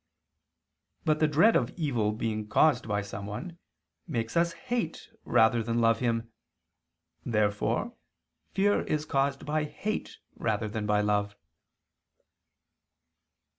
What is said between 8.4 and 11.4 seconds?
fear is caused by hate rather than by love.